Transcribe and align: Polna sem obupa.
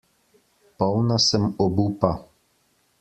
Polna 0.77 1.19
sem 1.27 1.45
obupa. 1.67 2.11